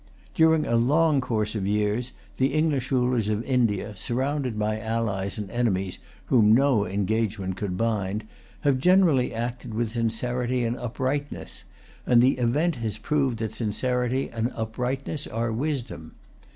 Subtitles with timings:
[0.33, 5.47] During a long course of years, the English rulers of India, surrounded by allies and
[5.51, 8.23] enemies whom no engagement could bind,
[8.61, 11.65] have generally acted with sincerity and uprightness;
[12.07, 16.13] and the event has proved that sincerity and uprightness are wisdom.